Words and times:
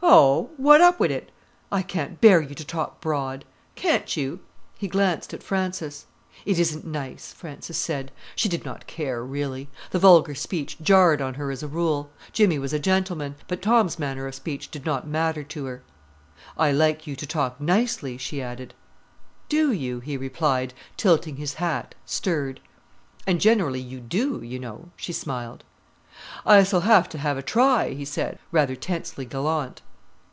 "Oh, 0.00 0.50
what's 0.56 0.82
up 0.82 1.00
wi' 1.00 1.08
it?" 1.08 1.32
"I 1.72 1.82
can't 1.82 2.20
bear 2.20 2.40
you 2.40 2.54
to 2.54 2.64
talk 2.64 3.00
broad." 3.00 3.44
"Can't 3.74 4.16
you?" 4.16 4.40
He 4.78 4.86
glanced 4.86 5.34
at 5.34 5.42
Frances. 5.42 6.06
"It 6.46 6.58
isn't 6.58 6.86
nice," 6.86 7.32
Frances 7.32 7.76
said. 7.76 8.12
She 8.36 8.48
did 8.48 8.64
not 8.64 8.86
care, 8.86 9.24
really. 9.24 9.68
The 9.90 9.98
vulgar 9.98 10.36
speech 10.36 10.80
jarred 10.80 11.20
on 11.20 11.34
her 11.34 11.50
as 11.50 11.64
a 11.64 11.68
rule; 11.68 12.10
Jimmy 12.32 12.60
was 12.60 12.72
a 12.72 12.78
gentleman. 12.78 13.34
But 13.48 13.60
Tom's 13.60 13.98
manner 13.98 14.26
of 14.28 14.34
speech 14.36 14.70
did 14.70 14.86
not 14.86 15.06
matter 15.06 15.42
to 15.42 15.64
her. 15.64 15.82
"I 16.56 16.70
like 16.70 17.06
you 17.08 17.16
to 17.16 17.26
talk 17.26 17.60
nicely," 17.60 18.16
she 18.16 18.40
added. 18.40 18.74
"Do 19.48 19.72
you," 19.72 19.98
he 19.98 20.16
replied, 20.16 20.74
tilting 20.96 21.36
his 21.36 21.54
hat, 21.54 21.94
stirred. 22.06 22.60
"And 23.26 23.40
generally 23.40 23.80
you 23.80 23.98
do, 24.00 24.40
you 24.42 24.60
know," 24.60 24.90
she 24.96 25.12
smiled. 25.12 25.64
"I 26.46 26.62
s'll 26.62 26.80
have 26.82 27.08
to 27.10 27.18
have 27.18 27.36
a 27.36 27.42
try," 27.42 27.90
he 27.92 28.04
said, 28.04 28.38
rather 28.52 28.76
tensely 28.76 29.26
gallant. 29.26 29.82